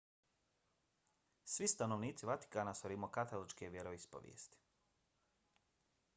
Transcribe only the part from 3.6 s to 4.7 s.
vjeroispovesti